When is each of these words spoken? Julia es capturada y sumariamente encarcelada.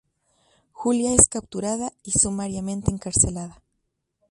Julia 0.71 1.13
es 1.13 1.27
capturada 1.29 1.93
y 2.01 2.13
sumariamente 2.17 2.89
encarcelada. 2.89 3.61